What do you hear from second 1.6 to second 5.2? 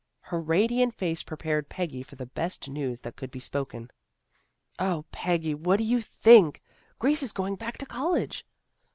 Peggy for the best news that could be spoken. "O,